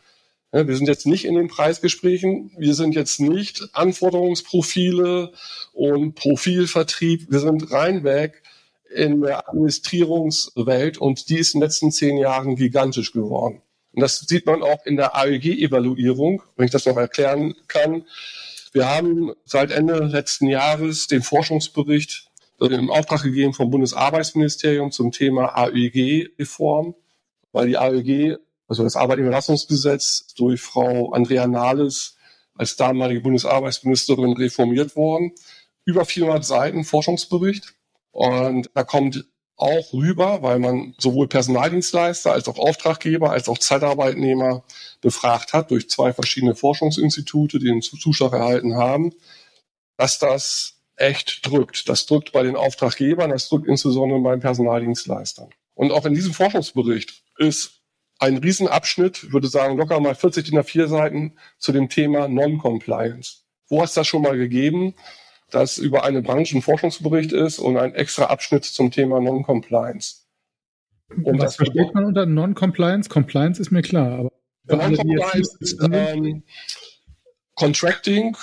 [0.52, 2.50] Wir sind jetzt nicht in den Preisgesprächen.
[2.58, 5.32] Wir sind jetzt nicht Anforderungsprofile
[5.72, 7.30] und Profilvertrieb.
[7.30, 8.42] Wir sind reinweg
[8.92, 13.62] in der Administrierungswelt und die ist in den letzten zehn Jahren gigantisch geworden.
[13.92, 18.04] Und das sieht man auch in der AEG-Evaluierung, wenn ich das noch erklären kann.
[18.72, 22.28] Wir haben seit Ende letzten Jahres den Forschungsbericht
[22.60, 26.94] im Auftrag gegeben vom Bundesarbeitsministerium zum Thema AEG-Reform,
[27.52, 28.38] weil die AEG,
[28.70, 32.16] also das Arbeitnehmerlassungsgesetz, durch Frau Andrea Nahles
[32.54, 35.32] als damalige Bundesarbeitsministerin reformiert worden.
[35.84, 37.74] Über 400 Seiten Forschungsbericht.
[38.12, 44.62] Und da kommt auch rüber, weil man sowohl Personaldienstleister als auch Auftraggeber als auch Zeitarbeitnehmer
[45.00, 49.12] befragt hat durch zwei verschiedene Forschungsinstitute, die den Zuschlag erhalten haben,
[49.96, 51.88] dass das echt drückt.
[51.88, 55.50] Das drückt bei den Auftraggebern, das drückt insbesondere bei den Personaldienstleistern.
[55.74, 57.79] Und auch in diesem Forschungsbericht ist
[58.20, 63.38] ein Riesenabschnitt, ich würde sagen locker mal 40 DIN A4 Seiten zu dem Thema Non-Compliance.
[63.68, 64.94] Wo hast du das schon mal gegeben?
[65.50, 70.26] das über einen Branchenforschungsbericht ist und ein extra Abschnitt zum Thema Non-Compliance.
[71.24, 73.08] Und Was versteht man unter Non-Compliance?
[73.08, 74.30] Compliance ist mir klar, aber
[74.64, 76.44] Non-Compliance ist ähm,
[77.54, 78.36] Contracting,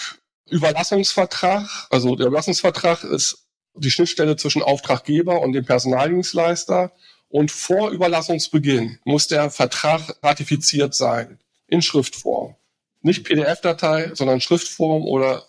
[0.49, 1.87] Überlassungsvertrag.
[1.89, 6.91] Also der Überlassungsvertrag ist die Schnittstelle zwischen Auftraggeber und dem Personaldienstleister.
[7.29, 12.55] Und vor Überlassungsbeginn muss der Vertrag ratifiziert sein in Schriftform.
[13.01, 15.43] Nicht PDF-Datei, sondern Schriftform oder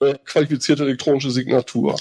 [0.00, 1.96] äh, qualifizierte elektronische Signatur.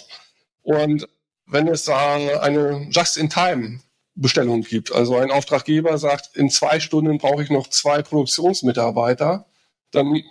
[0.61, 1.07] Und
[1.45, 7.49] wenn es da eine Just-in-Time-Bestellung gibt, also ein Auftraggeber sagt, in zwei Stunden brauche ich
[7.49, 9.45] noch zwei Produktionsmitarbeiter,
[9.91, 10.21] dann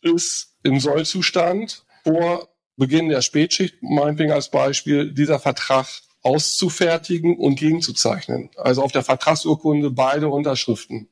[0.00, 5.86] ist im Sollzustand vor Beginn der Spätschicht, meinetwegen als Beispiel, dieser Vertrag
[6.24, 8.50] auszufertigen und gegenzuzeichnen.
[8.56, 11.08] Also auf der Vertragsurkunde beide Unterschriften.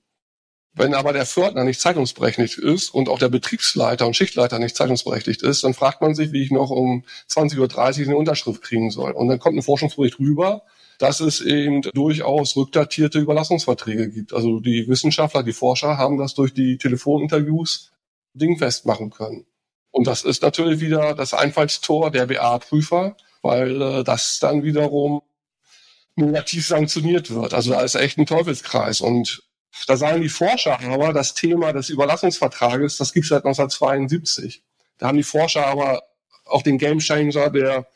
[0.75, 5.43] Wenn aber der Fördner nicht zeitungsberechtigt ist und auch der Betriebsleiter und Schichtleiter nicht zeitungsberechtigt
[5.43, 7.59] ist, dann fragt man sich, wie ich noch um 20.30
[8.01, 9.13] Uhr eine Unterschrift kriegen soll.
[9.13, 10.63] Und dann kommt ein Forschungsbericht rüber,
[10.99, 14.33] dass es eben durchaus rückdatierte Überlassungsverträge gibt.
[14.33, 17.93] Also die Wissenschaftler, die Forscher haben das durch die Telefoninterviews
[18.33, 19.45] dingfest machen können.
[19.91, 25.23] Und das ist natürlich wieder das Einfallstor der BA-Prüfer, weil äh, das dann wiederum
[26.15, 27.55] negativ sanktioniert wird.
[27.55, 29.01] Also da ist echt ein Teufelskreis.
[29.01, 29.43] Und
[29.87, 34.63] da sagen die Forscher aber, das Thema des Überlassungsvertrages, das gibt es seit 1972.
[34.99, 36.03] Da haben die Forscher aber
[36.45, 37.87] auch den Gamechanger der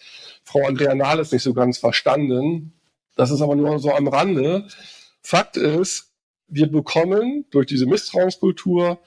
[0.45, 2.73] Frau Andrea Nahles nicht so ganz verstanden.
[3.17, 4.67] Das ist aber nur so am Rande.
[5.23, 6.13] Fakt ist,
[6.49, 9.01] wir bekommen durch diese Misstrauenskultur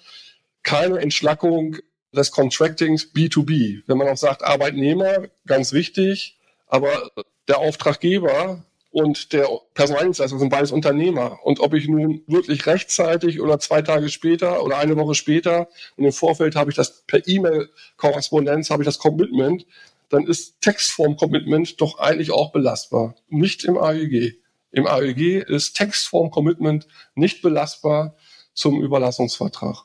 [0.63, 1.77] keine Entschlackung
[2.13, 3.83] des Contractings B2B.
[3.87, 7.11] Wenn man auch sagt, Arbeitnehmer, ganz wichtig, aber
[7.47, 11.39] der Auftraggeber und der Personaldienstleister sind beides Unternehmer.
[11.43, 16.05] Und ob ich nun wirklich rechtzeitig oder zwei Tage später oder eine Woche später und
[16.05, 19.65] im Vorfeld habe ich das per E-Mail-Korrespondenz, habe ich das Commitment,
[20.09, 23.15] dann ist Textform-Commitment doch eigentlich auch belastbar.
[23.27, 24.39] Nicht im AEG.
[24.71, 28.15] Im AEG ist Textform-Commitment nicht belastbar
[28.53, 29.83] zum Überlassungsvertrag.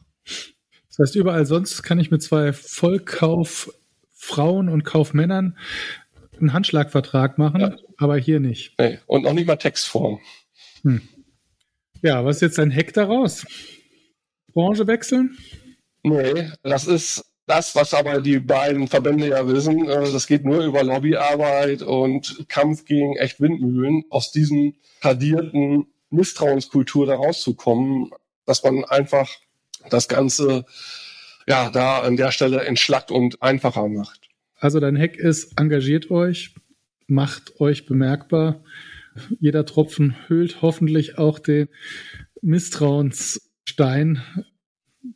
[0.97, 5.59] Das heißt, überall sonst kann ich mit zwei Vollkauf-Frauen und Kaufmännern
[6.39, 7.77] einen Handschlagvertrag machen, ja.
[7.99, 8.75] aber hier nicht.
[8.79, 8.99] Nee.
[9.07, 10.21] Und noch nicht mal Textform.
[10.83, 11.03] Hm.
[12.03, 13.47] Ja, was ist jetzt ein Hack daraus?
[14.53, 15.37] Branche wechseln?
[16.03, 19.89] Nee, das ist das, was aber die beiden Verbände ja wissen.
[19.89, 27.07] Äh, das geht nur über Lobbyarbeit und Kampf gegen echt Windmühlen, aus diesem tradierten Misstrauenskultur
[27.07, 28.11] da rauszukommen,
[28.47, 29.29] dass man einfach
[29.91, 30.65] das Ganze
[31.47, 34.29] ja da an der Stelle entschlackt und einfacher macht.
[34.59, 36.55] Also dein Hack ist, engagiert euch,
[37.07, 38.63] macht euch bemerkbar.
[39.39, 41.69] Jeder Tropfen höhlt hoffentlich auch den
[42.41, 44.23] Misstrauensstein.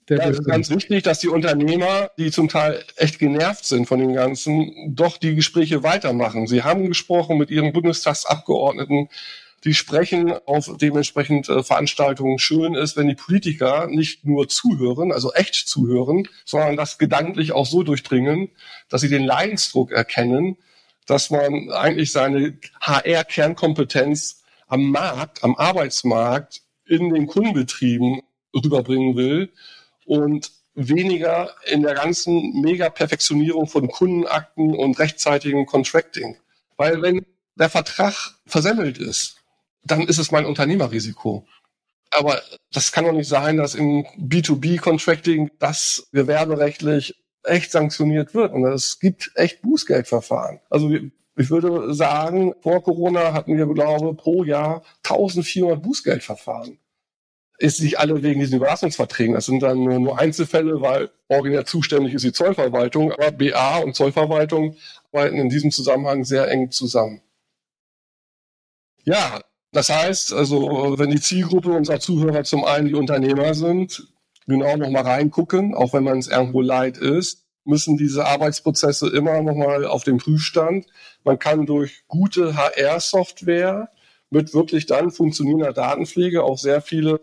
[0.09, 3.87] Der ja, es ist ganz wichtig, dass die Unternehmer, die zum Teil echt genervt sind
[3.87, 6.47] von dem Ganzen, doch die Gespräche weitermachen.
[6.47, 9.09] Sie haben gesprochen mit ihren Bundestagsabgeordneten,
[9.65, 12.39] die sprechen auf dementsprechend äh, Veranstaltungen.
[12.39, 17.67] Schön ist, wenn die Politiker nicht nur zuhören, also echt zuhören, sondern das gedanklich auch
[17.67, 18.51] so durchdringen,
[18.89, 20.57] dass sie den Leidensdruck erkennen,
[21.07, 28.23] dass man eigentlich seine HR-Kernkompetenz am Markt, am Arbeitsmarkt, in den Kundenbetrieben
[28.55, 29.51] rüberbringen will
[30.07, 36.37] und weniger in der ganzen Mega-Perfektionierung von Kundenakten und rechtzeitigem Contracting.
[36.77, 39.38] Weil wenn der Vertrag versemmelt ist,
[39.91, 41.47] dann ist es mein Unternehmerrisiko.
[42.11, 42.41] Aber
[42.73, 48.53] das kann doch nicht sein, dass im B2B-Contracting das gewerberechtlich echt sanktioniert wird.
[48.53, 50.61] Und es gibt echt Bußgeldverfahren.
[50.71, 50.91] Also
[51.37, 56.79] ich würde sagen, vor Corona hatten wir, glaube pro Jahr 1400 Bußgeldverfahren.
[57.59, 59.35] Ist nicht alle wegen diesen Überlassungsverträgen.
[59.35, 63.13] Das sind dann nur Einzelfälle, weil originär zuständig ist die Zollverwaltung.
[63.13, 64.77] Aber BA und Zollverwaltung
[65.13, 67.21] arbeiten in diesem Zusammenhang sehr eng zusammen.
[69.05, 69.41] Ja,
[69.73, 74.09] das heißt, also wenn die Zielgruppe unserer Zuhörer zum einen die Unternehmer sind,
[74.47, 79.85] genau nochmal reingucken, auch wenn man es irgendwo leid ist, müssen diese Arbeitsprozesse immer nochmal
[79.85, 80.87] auf dem Prüfstand.
[81.23, 83.91] Man kann durch gute HR-Software
[84.31, 87.21] mit wirklich dann funktionierender Datenpflege auch sehr viele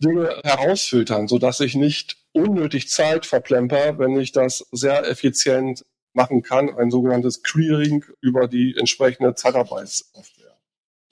[0.00, 6.76] Dinge herausfiltern, sodass ich nicht unnötig Zeit verplemper, wenn ich das sehr effizient machen kann,
[6.76, 10.37] ein sogenanntes Clearing über die entsprechende Zeitarbeitssoftware.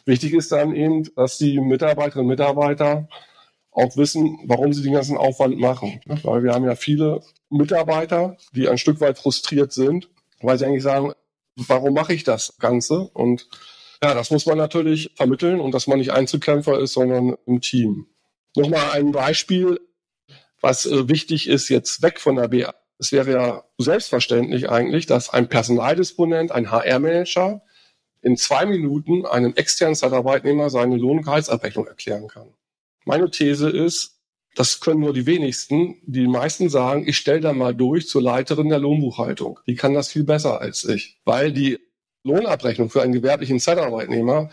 [0.06, 3.08] Wichtig ist dann eben, dass die Mitarbeiterinnen und Mitarbeiter
[3.72, 6.00] auch wissen, warum sie den ganzen Aufwand machen.
[6.06, 10.08] Weil wir haben ja viele Mitarbeiter, die ein Stück weit frustriert sind,
[10.40, 11.12] weil sie eigentlich sagen,
[11.56, 13.00] warum mache ich das Ganze?
[13.12, 13.48] Und
[14.02, 18.06] ja, das muss man natürlich vermitteln und dass man nicht Einzelkämpfer ist, sondern im Team.
[18.54, 19.80] Nochmal ein Beispiel,
[20.60, 22.74] was äh, wichtig ist, jetzt weg von der BA.
[22.98, 27.62] Es wäre ja selbstverständlich eigentlich, dass ein Personaldisponent, ein HR-Manager
[28.26, 32.48] in zwei Minuten einem externen Zeitarbeitnehmer seine Lohn- und Gehaltsabrechnung erklären kann.
[33.04, 34.18] Meine These ist,
[34.56, 35.98] das können nur die wenigsten.
[36.02, 39.60] Die meisten sagen, ich stelle da mal durch zur Leiterin der Lohnbuchhaltung.
[39.68, 41.78] Die kann das viel besser als ich, weil die
[42.24, 44.50] Lohnabrechnung für einen gewerblichen Zeitarbeitnehmer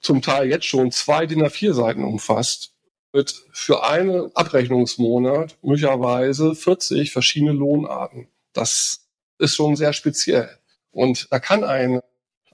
[0.00, 2.74] zum Teil jetzt schon zwei DIN A4 Seiten umfasst,
[3.12, 8.26] mit für einen Abrechnungsmonat möglicherweise 40 verschiedene Lohnarten.
[8.52, 9.06] Das
[9.38, 10.58] ist schon sehr speziell.
[10.90, 12.00] Und da kann ein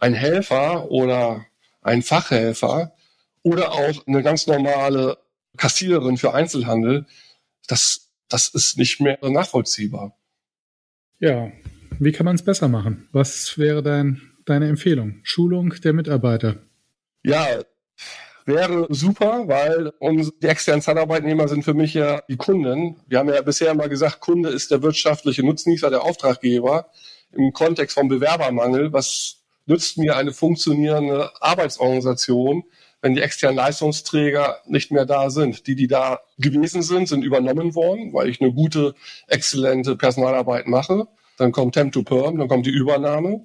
[0.00, 1.46] ein Helfer oder
[1.82, 2.92] ein Fachhelfer
[3.42, 5.18] oder auch eine ganz normale
[5.56, 7.06] Kassiererin für Einzelhandel,
[7.66, 10.16] das, das ist nicht mehr nachvollziehbar.
[11.18, 11.50] Ja,
[11.98, 13.08] wie kann man es besser machen?
[13.12, 15.20] Was wäre dein, deine Empfehlung?
[15.24, 16.62] Schulung der Mitarbeiter?
[17.24, 17.46] Ja,
[18.46, 22.96] wäre super, weil uns, die externen Zeitarbeitnehmer sind für mich ja die Kunden.
[23.06, 26.90] Wir haben ja bisher immer gesagt, Kunde ist der wirtschaftliche Nutznießer, der Auftraggeber
[27.32, 29.37] im Kontext vom Bewerbermangel, was
[29.68, 32.64] nützt mir eine funktionierende Arbeitsorganisation,
[33.00, 35.66] wenn die externen Leistungsträger nicht mehr da sind.
[35.66, 38.94] Die, die da gewesen sind, sind übernommen worden, weil ich eine gute,
[39.28, 41.06] exzellente Personalarbeit mache.
[41.36, 43.44] Dann kommt Temp to Perm, dann kommt die Übernahme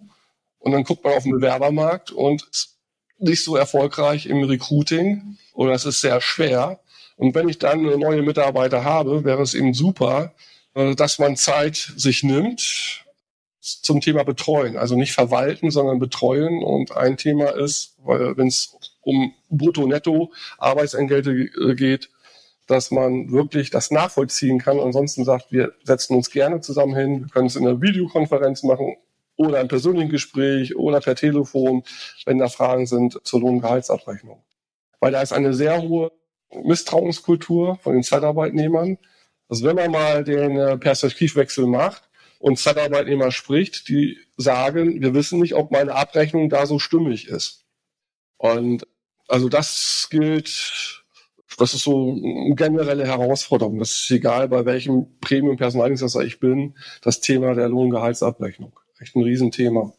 [0.57, 2.79] und dann guckt man auf den Bewerbermarkt und ist
[3.19, 6.79] nicht so erfolgreich im Recruiting oder es ist sehr schwer.
[7.15, 10.33] Und wenn ich dann neue Mitarbeiter habe, wäre es eben super,
[10.73, 13.02] äh, dass man Zeit sich nimmt,
[13.63, 14.77] zum Thema Betreuen.
[14.77, 16.61] Also nicht verwalten, sondern betreuen.
[16.61, 22.09] Und ein Thema ist, wenn es um Brutto-Netto-Arbeitsentgelte äh, geht,
[22.67, 24.79] dass man wirklich das nachvollziehen kann.
[24.79, 28.95] Ansonsten sagt, wir setzen uns gerne zusammen hin, wir können es in einer Videokonferenz machen
[29.35, 31.83] oder im persönlichen Gespräch oder per Telefon,
[32.25, 34.43] wenn da Fragen sind zur Lohn- und Gehaltsabrechnung.
[34.99, 36.11] Weil da ist eine sehr hohe
[36.63, 38.97] Misstrauenskultur von den Zeitarbeitnehmern.
[39.49, 42.09] Also wenn man mal den äh, Perspektivwechsel macht,
[42.43, 47.63] und Zeitarbeitnehmer spricht, die sagen, wir wissen nicht, ob meine Abrechnung da so stimmig ist.
[48.35, 48.85] Und
[49.29, 51.05] also das gilt,
[51.57, 53.79] das ist so eine generelle Herausforderung.
[53.79, 58.77] Das ist egal, bei welchem Premium-Personaldienstleister ich bin, das Thema der Lohngehaltsabrechnung.
[58.99, 59.93] Echt ein Riesenthema.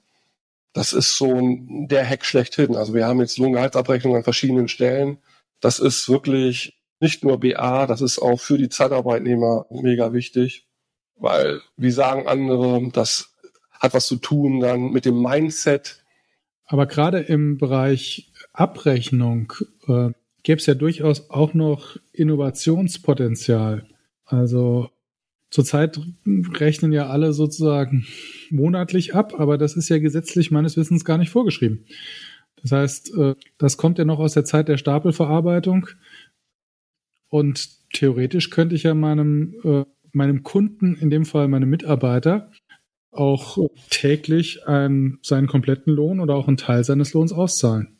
[0.74, 2.76] Das ist so ein, der Hack schlechthin.
[2.76, 5.16] Also wir haben jetzt Lohngehaltsabrechnung an verschiedenen Stellen.
[5.60, 10.63] Das ist wirklich nicht nur BA, das ist auch für die Zeitarbeitnehmer mega wichtig
[11.16, 13.34] weil, wie sagen andere, das
[13.70, 16.02] hat was zu tun dann mit dem Mindset.
[16.66, 19.52] Aber gerade im Bereich Abrechnung
[19.86, 20.10] äh,
[20.42, 23.86] gäbe es ja durchaus auch noch Innovationspotenzial.
[24.24, 24.90] Also
[25.50, 28.06] zurzeit rechnen ja alle sozusagen
[28.50, 31.86] monatlich ab, aber das ist ja gesetzlich meines Wissens gar nicht vorgeschrieben.
[32.62, 35.88] Das heißt, äh, das kommt ja noch aus der Zeit der Stapelverarbeitung.
[37.28, 39.84] Und theoretisch könnte ich ja meinem äh,
[40.14, 42.50] meinem Kunden, in dem Fall meinem Mitarbeiter,
[43.10, 43.58] auch
[43.90, 47.96] täglich einen, seinen kompletten Lohn oder auch einen Teil seines Lohns auszahlen.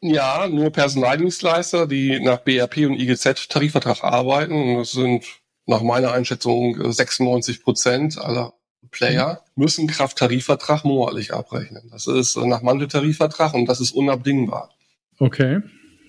[0.00, 5.24] Ja, nur Personaldienstleister, die nach BRP und IGZ Tarifvertrag arbeiten, das sind
[5.64, 8.52] nach meiner Einschätzung 96 Prozent aller
[8.90, 11.88] Player, müssen Kraft Tarifvertrag monatlich abrechnen.
[11.90, 14.70] Das ist nach Manteltarifvertrag und das ist unabdingbar.
[15.18, 15.60] Okay.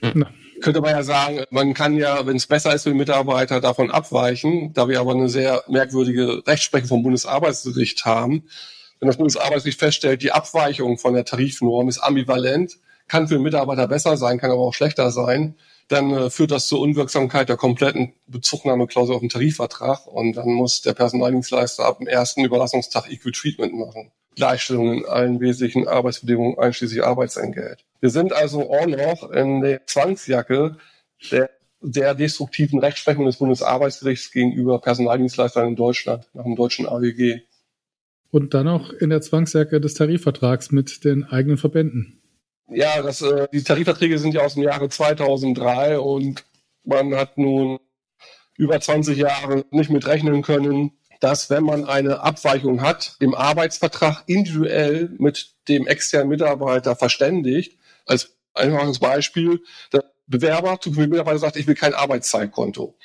[0.01, 0.27] Hm
[0.61, 3.91] könnte man ja sagen, man kann ja, wenn es besser ist für den Mitarbeiter, davon
[3.91, 4.73] abweichen.
[4.73, 8.43] Da wir aber eine sehr merkwürdige Rechtsprechung vom Bundesarbeitsgericht haben,
[8.99, 12.77] wenn das Bundesarbeitsgericht feststellt, die Abweichung von der Tarifnorm ist ambivalent,
[13.07, 15.55] kann für den Mitarbeiter besser sein, kann aber auch schlechter sein,
[15.87, 20.81] dann äh, führt das zur Unwirksamkeit der kompletten Bezugnahmeklausel auf den Tarifvertrag und dann muss
[20.81, 24.11] der Personaldienstleister ab dem ersten Überlassungstag Equal Treatment machen.
[24.37, 27.83] Gleichstellung in allen wesentlichen Arbeitsbedingungen einschließlich Arbeitsentgelt.
[27.99, 30.77] Wir sind also auch noch in der Zwangsjacke
[31.31, 31.49] der,
[31.81, 37.41] der destruktiven Rechtsprechung des Bundesarbeitsgerichts gegenüber Personaldienstleistern in Deutschland nach dem deutschen AWG.
[38.29, 42.21] Und dann noch in der Zwangsjacke des Tarifvertrags mit den eigenen Verbänden.
[42.69, 46.45] Ja, das, äh, die Tarifverträge sind ja aus dem Jahre 2003 und
[46.83, 47.79] man hat nun
[48.55, 54.23] über 20 Jahre nicht mit rechnen können, dass wenn man eine Abweichung hat, im Arbeitsvertrag
[54.27, 59.61] individuell mit dem externen Mitarbeiter verständigt, als einfaches Beispiel,
[59.93, 62.97] der Bewerber zu Mitarbeiter sagt, ich will kein Arbeitszeitkonto.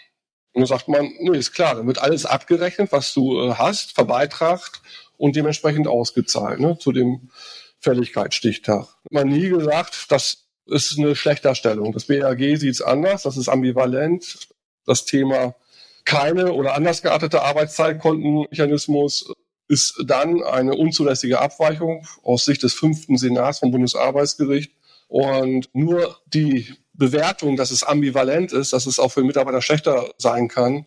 [0.55, 3.93] Und dann sagt man, nee, ist klar, dann wird alles abgerechnet, was du äh, hast,
[3.93, 4.83] verbeitragt
[5.17, 7.31] und dementsprechend ausgezahlt, ne, zu dem
[7.79, 8.87] Fälligkeitsstichtag.
[9.11, 11.93] Man nie gesagt, das ist eine Schlechterstellung.
[11.93, 14.49] Das BAG sieht es anders, das ist ambivalent.
[14.85, 15.55] Das Thema
[16.05, 19.33] keine oder anders geartete Arbeitszeitkontenmechanismus
[19.69, 24.73] ist dann eine unzulässige Abweichung aus Sicht des fünften Senats vom Bundesarbeitsgericht.
[25.09, 30.49] Und nur die Bewertung, dass es ambivalent ist, dass es auch für Mitarbeiter schlechter sein
[30.49, 30.87] kann,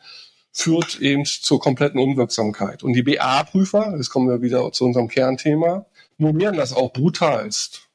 [0.52, 2.84] führt eben zur kompletten Unwirksamkeit.
[2.84, 5.86] Und die BA-Prüfer, jetzt kommen wir wieder zu unserem Kernthema,
[6.18, 7.90] normieren das auch brutalst.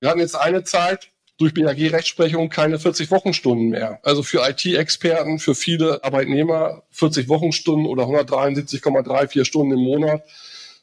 [0.00, 3.98] Wir hatten jetzt eine Zeit, durch BAG-Rechtsprechung keine 40-Wochenstunden mehr.
[4.02, 10.22] Also für IT-Experten, für viele Arbeitnehmer 40 Wochenstunden oder 173,34 Stunden im Monat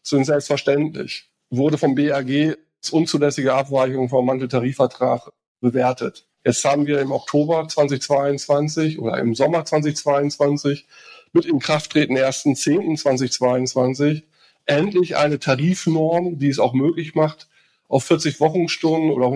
[0.02, 1.30] sind selbstverständlich.
[1.52, 5.32] Wurde vom BAG als unzulässige Abweichung vom Manteltarifvertrag
[5.62, 6.26] bewertet.
[6.44, 10.88] Jetzt haben wir im Oktober 2022 oder im Sommer 2022
[11.34, 14.24] mit Inkrafttreten 1.10.2022
[14.66, 17.48] endlich eine Tarifnorm, die es auch möglich macht,
[17.90, 19.30] auf 40 Wochenstunden oder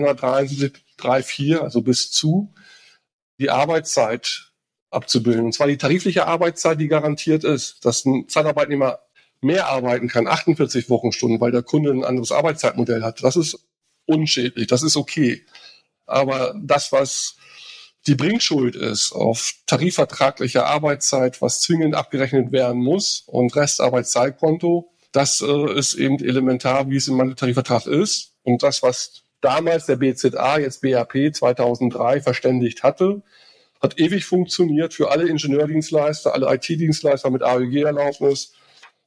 [1.02, 2.52] 173,34, also bis zu,
[3.38, 4.52] die Arbeitszeit
[4.90, 5.46] abzubilden.
[5.46, 9.00] Und zwar die tarifliche Arbeitszeit, die garantiert ist, dass ein Zeitarbeitnehmer
[9.40, 13.22] mehr arbeiten kann, 48 Wochenstunden, weil der Kunde ein anderes Arbeitszeitmodell hat.
[13.24, 13.58] Das ist
[14.06, 15.44] unschädlich, das ist okay.
[16.06, 17.36] Aber das, was
[18.06, 25.78] die Bringschuld ist auf tarifvertragliche Arbeitszeit, was zwingend abgerechnet werden muss und Restarbeitszeitkonto, das äh,
[25.78, 28.32] ist eben elementar, wie es im Manteltarifvertrag ist.
[28.42, 33.22] Und das, was damals der BZA, jetzt BAP 2003 verständigt hatte,
[33.82, 38.54] hat ewig funktioniert für alle Ingenieurdienstleister, alle IT-Dienstleister mit AEG-Erlaubnis.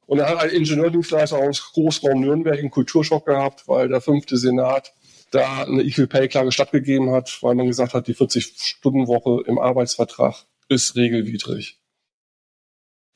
[0.06, 4.92] Und er hat ein Ingenieurdienstleister aus Großraum Nürnberg einen Kulturschock gehabt, weil der fünfte Senat
[5.30, 10.44] da eine Equal Pay Klage stattgegeben hat, weil man gesagt hat, die 40-Stunden-Woche im Arbeitsvertrag
[10.68, 11.80] ist regelwidrig.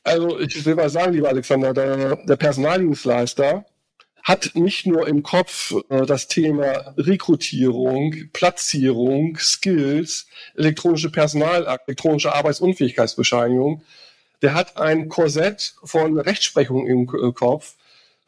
[0.03, 3.67] Also ich will mal sagen, lieber Alexander, der, der Personaldienstleister
[4.23, 13.83] hat nicht nur im Kopf äh, das Thema Rekrutierung, Platzierung, Skills, elektronische Personal, elektronische Arbeitsunfähigkeitsbescheinigung.
[14.43, 17.77] Der hat ein Korsett von Rechtsprechung im äh, Kopf,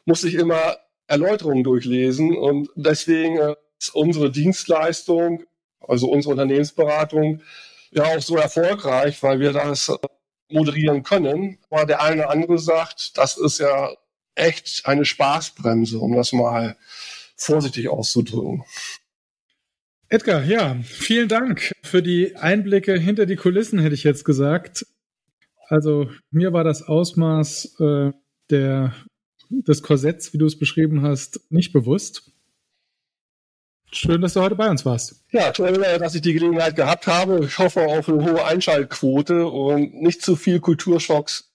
[0.05, 0.77] muss sich immer
[1.07, 5.43] Erläuterungen durchlesen und deswegen äh, ist unsere Dienstleistung,
[5.79, 7.41] also unsere Unternehmensberatung,
[7.91, 9.97] ja auch so erfolgreich, weil wir das äh,
[10.49, 11.59] moderieren können.
[11.69, 13.91] Aber der eine oder andere sagt, das ist ja
[14.35, 16.77] echt eine Spaßbremse, um das mal
[17.35, 18.63] vorsichtig auszudrücken.
[20.09, 24.85] Edgar, ja, vielen Dank für die Einblicke hinter die Kulissen, hätte ich jetzt gesagt.
[25.67, 28.11] Also mir war das Ausmaß äh,
[28.49, 28.93] der,
[29.49, 32.31] des Korsetts, wie du es beschrieben hast, nicht bewusst.
[33.91, 35.23] Schön, dass du heute bei uns warst.
[35.31, 37.45] Ja, toll, dass ich die Gelegenheit gehabt habe.
[37.45, 41.51] Ich hoffe auf eine hohe Einschaltquote und nicht zu viel Kulturschocks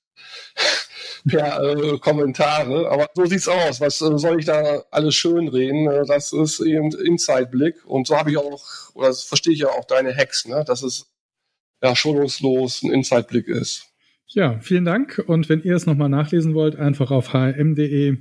[1.26, 2.90] per äh, Kommentare.
[2.90, 3.80] Aber so sieht's aus.
[3.80, 5.88] Was äh, soll ich da alles schön reden?
[5.88, 7.84] Äh, das ist eben Inside-Blick.
[7.86, 8.62] Und so habe ich auch,
[8.94, 10.64] oder das verstehe ich ja auch deine Hacks, ne?
[10.66, 11.10] dass es
[11.82, 13.86] ja schonungslos ein Inside-Blick ist.
[14.28, 15.22] Ja, vielen Dank.
[15.26, 18.18] Und wenn ihr es nochmal nachlesen wollt, einfach auf hm.de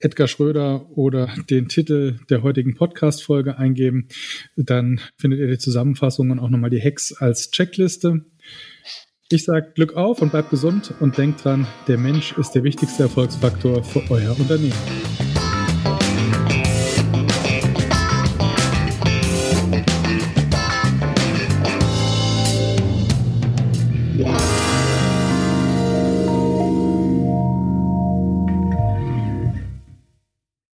[0.00, 4.08] Edgar Schröder oder den Titel der heutigen Podcast-Folge eingeben.
[4.56, 8.24] Dann findet ihr die Zusammenfassung und auch nochmal die Hacks als Checkliste.
[9.30, 13.02] Ich sage Glück auf und bleibt gesund und denkt dran, der Mensch ist der wichtigste
[13.02, 14.72] Erfolgsfaktor für euer Unternehmen.